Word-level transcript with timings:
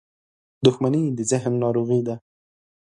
•دښمني 0.65 1.03
د 1.17 1.19
ذهن 1.31 1.53
ناروغي 1.63 2.01
ده. 2.07 2.15